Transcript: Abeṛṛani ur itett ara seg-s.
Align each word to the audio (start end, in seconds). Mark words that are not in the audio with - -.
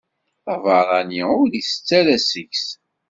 Abeṛṛani 0.53 1.23
ur 1.39 1.47
itett 1.59 1.89
ara 1.99 2.15
seg-s. 2.29 2.67